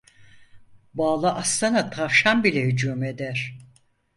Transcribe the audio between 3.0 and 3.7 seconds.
eder.